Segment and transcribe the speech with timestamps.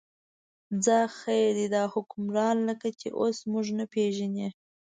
[0.83, 4.47] څه خیر دی، دا حکمران لکه چې اوس موږ نه پرېږدي.